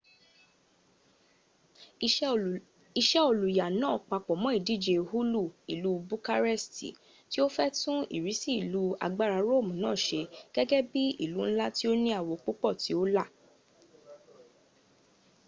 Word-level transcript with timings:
ise 3.01 3.19
oluya 3.31 3.65
naa 3.81 3.99
papo 4.09 4.31
mo 4.41 4.49
idije 4.59 4.95
hoolu 5.09 5.43
ilu 5.73 5.91
bukaresti 6.07 6.87
ti 7.31 7.37
o 7.45 7.47
fe 7.55 7.65
tun 7.79 7.99
irisi 8.15 8.51
ilu 8.63 8.83
agbara 9.05 9.37
roomu 9.47 9.73
naa 9.83 9.97
se 10.05 10.19
gege 10.53 10.79
bii 10.91 11.17
ilu 11.25 11.41
nla 11.49 11.65
ti 11.77 11.83
o 11.91 11.93
ni 12.03 12.09
awo 12.19 12.33
pupo 12.43 12.69
ti 12.81 12.91
o 13.01 13.03
la 13.15 13.25